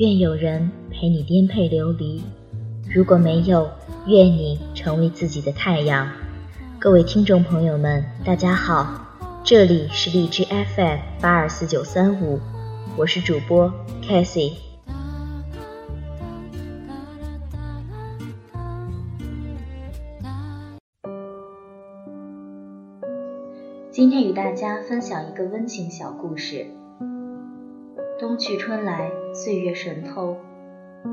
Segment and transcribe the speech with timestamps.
[0.00, 2.22] 愿有人陪你颠沛流离；
[2.90, 3.68] 如果没有，
[4.06, 6.10] 愿你成为自己的太阳。
[6.78, 9.06] 各位听众朋友们，大家好，
[9.44, 12.40] 这里是荔枝 FM 八二四九三五，
[12.96, 13.70] 我是主播
[14.02, 14.54] Cassie。
[23.90, 26.79] 今天与大家分享一个温情小故事。
[28.20, 30.36] 冬去春来，岁月神偷。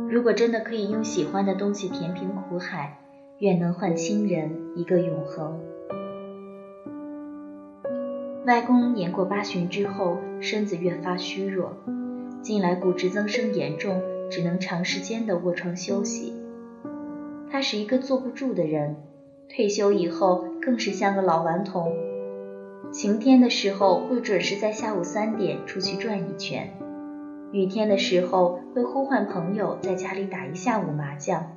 [0.09, 2.99] 如果真的可以用喜欢的东西填平苦海，
[3.37, 5.57] 愿能换亲人一个永恒。
[8.45, 11.77] 外公年过八旬之后，身子越发虚弱，
[12.41, 16.33] 近来骨质增生严重，只能长时间的卧床休息。
[17.49, 18.97] 他是一个坐不住的人，
[19.47, 21.89] 退休以后更是像个老顽童。
[22.91, 26.69] 晴天的时候会准时在下午三点出去转一圈，
[27.53, 31.55] 雨天的时候会呼唤朋友在家里打一下午麻将。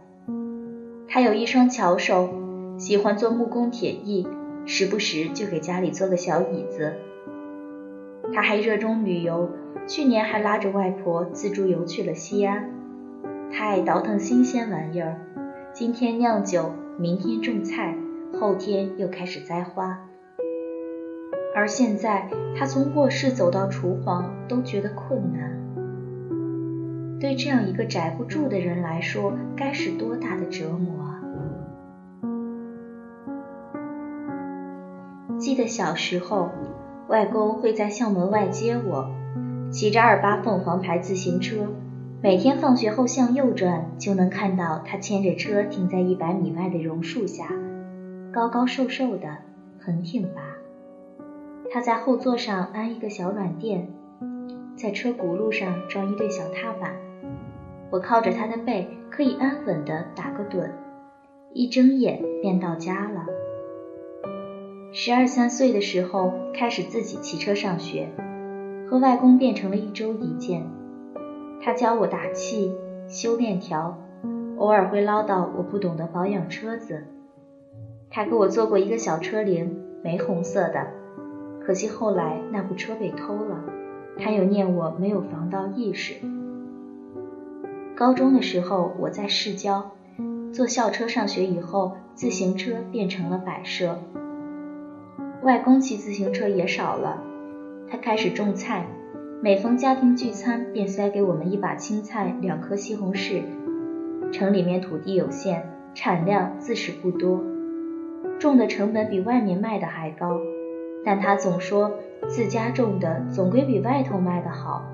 [1.08, 2.30] 他有一双巧手，
[2.78, 4.28] 喜欢做木工铁艺，
[4.66, 6.94] 时不时就给家里做个小椅子。
[8.32, 9.50] 他还热衷旅游，
[9.88, 12.70] 去年还拉着外婆自助游去了西安。
[13.52, 15.16] 他爱倒腾新鲜玩意儿，
[15.72, 17.96] 今天酿酒，明天种菜，
[18.38, 19.98] 后天又开始栽花。
[21.52, 25.69] 而现在，他从卧室走到厨房都觉得困难。
[27.20, 31.20] 对这样一个宅不住的人来说，该是多大的折磨啊！
[35.38, 36.48] 记得小时候，
[37.08, 39.10] 外公会在校门外接我，
[39.70, 41.66] 骑着二八凤凰牌自行车，
[42.22, 47.52] 每天放学后向右转，就能看到他牵着车停在一百米外的榕树下，
[48.32, 49.28] 高高瘦瘦的，
[49.78, 50.40] 很挺拔。
[51.70, 53.88] 他在后座上安一个小软垫，
[54.74, 56.94] 在车轱辘上装一对小踏板，
[57.90, 60.70] 我靠着他的背，可以安稳地打个盹，
[61.52, 63.26] 一睁眼便到家了。
[64.92, 68.08] 十二三岁的时候开始自己骑车上学，
[68.88, 70.64] 和外公变成了一周一见。
[71.60, 72.72] 他教我打气、
[73.08, 73.98] 修链条，
[74.56, 77.04] 偶尔会唠叨我不懂得保养车子。
[78.08, 80.86] 他给我做过一个小车铃，玫红色的。
[81.64, 83.64] 可惜后来那部车被偷了，
[84.16, 86.14] 他又念我没有防盗意识。
[88.00, 89.90] 高中的时候我在市郊，
[90.54, 93.98] 坐校车上学以后，自行车变成了摆设。
[95.42, 97.22] 外公骑自行车也少了，
[97.90, 98.86] 他开始种菜，
[99.42, 103.42] 每逢家庭聚餐便塞给我们一把青菜，两颗西红柿。
[104.32, 105.62] 城里面土地有限，
[105.94, 107.44] 产量自是不多，
[108.38, 110.40] 种的成本比外面卖的还高。
[111.04, 111.92] 但他总说
[112.28, 114.86] 自家种的总归比外头卖的好。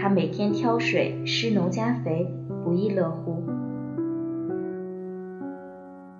[0.00, 2.32] 他每天挑水、施农加肥，
[2.62, 3.42] 不亦乐乎。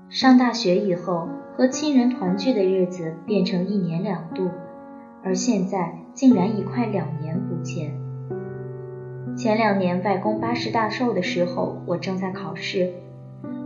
[0.08, 4.50] 上大学以后，和亲人团聚的日子变成一年两度，
[5.22, 7.92] 而现在竟然已快两年不见。
[9.36, 12.94] 前两年外公八十大寿的时候，我正在考试，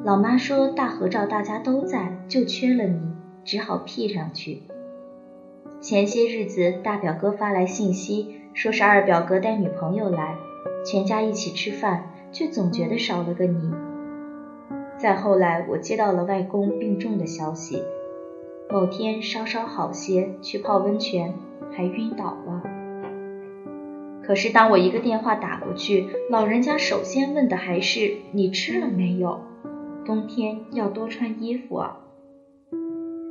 [0.04, 3.00] 老妈说大合照大家都在，就缺了你，
[3.44, 4.64] 只好 P 上去。
[5.80, 10.36] 前些日子，大表哥发来信息，说是二表哥带女朋友来，
[10.84, 13.72] 全家一起吃饭，却总觉得少了个你。
[14.98, 17.82] 再后来，我接到了外公病重的消息，
[18.70, 21.34] 某天稍稍好些，去泡温泉，
[21.72, 22.62] 还晕倒了。
[24.22, 29.40] 可是当我一个电话打过去，老人家首先问的还是你吃了没有，
[30.04, 31.98] 冬天要多穿衣服啊。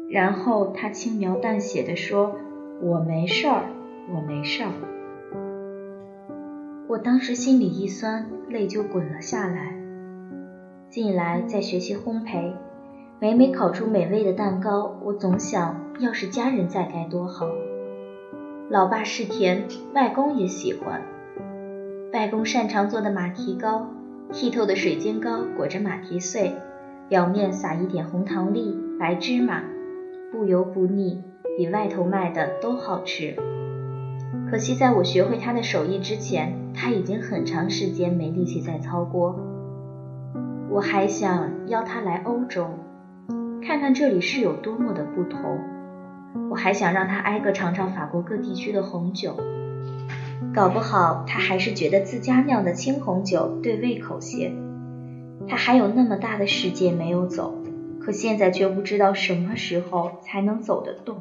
[0.09, 2.35] 然后他轻描淡写的说
[2.83, 3.63] ：“我没事儿，
[4.13, 4.71] 我没事儿。”
[6.91, 9.74] 我当时心里一酸，泪就滚了下来。
[10.90, 12.52] 近来在学习烘焙，
[13.18, 17.47] 每每烤出美味的蛋糕，我总想，要是家人在该多好。
[18.70, 21.02] 老爸是甜，外公也喜欢。
[22.11, 23.87] 外公擅长做的马蹄糕，
[24.34, 26.52] 剔透的水晶糕裹着马蹄碎，
[27.08, 29.64] 表面撒一点红糖粒、白芝麻。
[30.29, 31.23] 不油不腻，
[31.58, 33.37] 比外头卖的都好吃。
[34.49, 39.39] 可惜在我学会他的手艺之前，他已经很长时间没力气再操锅。
[40.67, 42.72] 我还想邀他来欧洲，
[43.61, 45.59] 看看这里是有多么的不同。
[46.49, 49.37] 我还想让他挨个尝尝法国各地区的红酒，
[50.55, 54.51] 搞不好他还是觉得自家酿的青红酒对胃口些。
[55.47, 57.53] 他还有那么大的世界没有走。
[57.99, 61.17] 可现在却不知道什么时候才能走得动。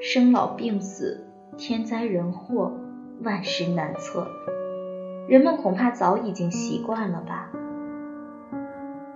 [0.00, 2.72] 生老病死，天灾人祸，
[3.22, 4.26] 万事难测。
[5.28, 7.50] 人们恐怕早已经习惯了吧。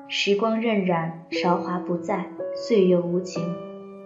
[0.08, 3.54] 时光荏苒，韶华不再，岁月无情，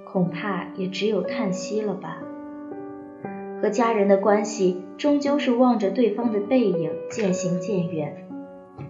[0.05, 2.19] 恐怕也只有叹息了吧。
[3.61, 8.29] 和家人的关系，终究是望着对方的背影渐行渐远。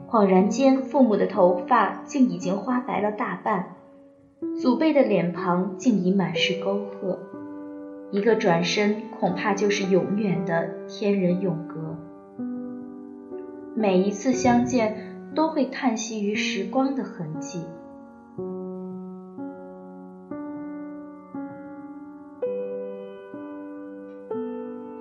[0.09, 3.77] 恍然间，父母的头发竟已经花白了大半，
[4.61, 7.19] 祖辈的脸庞竟已满是沟壑。
[8.17, 11.99] 一个转身，恐怕就是永远的天人永隔。
[13.75, 14.97] 每一次相见，
[15.35, 17.67] 都会叹息于时光的痕迹。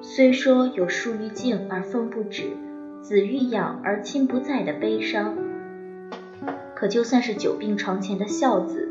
[0.02, 2.50] 虽说有树欲静而风不止，
[3.02, 5.38] 子欲养而亲不在的悲伤，
[6.76, 8.90] 可就算是久病床前的孝子，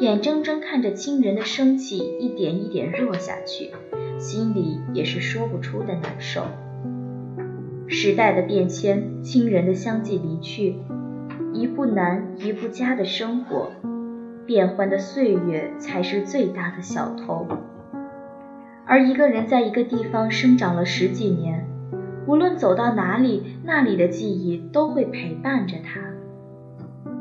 [0.00, 3.70] 眼睁睁看着亲人的生气一点一点弱下去，
[4.18, 6.44] 心里也是说不出的难受。
[7.86, 10.76] 时代的变迁，亲人的相继离去，
[11.52, 13.72] 一步难一步加的生活，
[14.46, 17.46] 变幻的岁月才是最大的小偷。
[18.86, 21.66] 而一个人在一个地方生长了十几年，
[22.26, 26.00] 无论走到哪里，那里的记忆都会陪伴着他。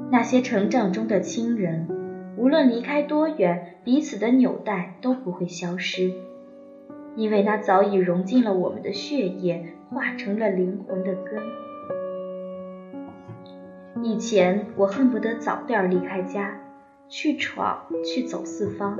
[0.10, 1.88] 那些成长中的亲人，
[2.39, 6.13] 无论离开多远，彼此的纽带都不会消失，
[7.18, 11.44] 因为那早已融进了我们的血液，化成了灵魂的根。
[14.06, 16.62] 以前我恨不得早点离开家，
[17.09, 18.97] 去闯，去走四方。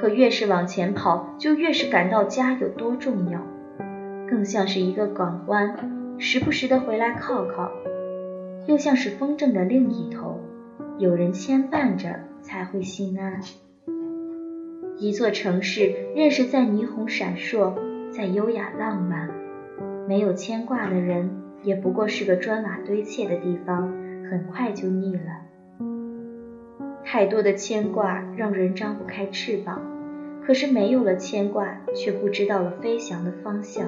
[0.00, 3.44] 可越是往前跑，就越是感到家有多重要，
[4.28, 7.72] 更像是一个港湾，时不时的回来靠靠，
[8.66, 10.38] 又像是风筝的另一头，
[11.00, 13.40] 有人牵绊着才会心安。
[14.98, 17.72] 一座城市，认识在霓虹闪烁，
[18.10, 19.30] 在优雅浪漫，
[20.06, 21.30] 没有牵挂的人，
[21.62, 23.88] 也不过是个砖瓦堆砌的地方，
[24.30, 25.22] 很快就腻了。
[27.02, 29.80] 太多的牵挂让人张不开翅膀，
[30.44, 33.86] 可是没有了牵挂，却不知道了飞翔的方向。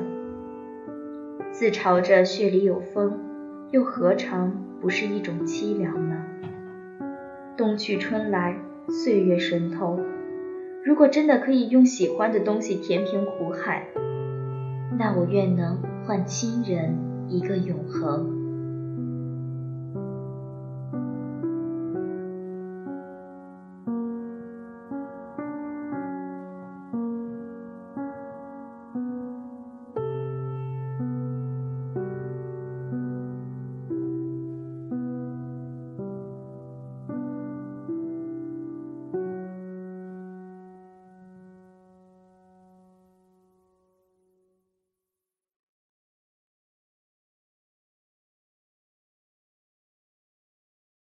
[1.51, 3.21] 自嘲着血里有风，
[3.71, 6.25] 又何尝不是一种凄凉呢？
[7.63, 10.01] 冬去春来，岁月神偷。
[10.85, 13.87] 如果真的可以用喜欢的东西填平苦海，
[14.99, 16.99] 那我愿能换亲人
[17.29, 18.42] 一个永恒。